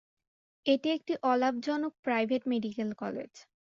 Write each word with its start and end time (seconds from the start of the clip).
এটি 0.65 0.87
একটি 0.89 1.13
অলাভজনক 1.23 1.93
প্রাইভেট 2.03 2.41
মেডিকেল 2.51 2.89
কলেজ। 3.01 3.31